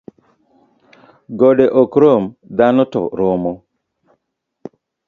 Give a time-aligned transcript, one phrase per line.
[1.39, 2.23] Gode ok rom
[2.57, 3.53] dhano to romo